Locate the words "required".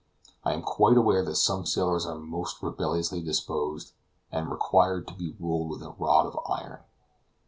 4.49-5.07